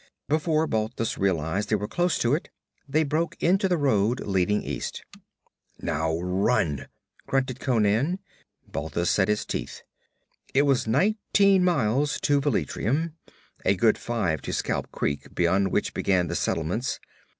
[0.27, 2.49] Before Balthus realized they were close to it,
[2.89, 5.03] they broke into the road leading east.
[5.77, 6.87] 'Now run!'
[7.27, 8.17] grunted Conan.
[8.67, 9.83] Balthus set his teeth.
[10.55, 13.13] It was nineteen miles to Velitrium,
[13.63, 16.99] a good five to Scalp Creek beyond which began the settlements.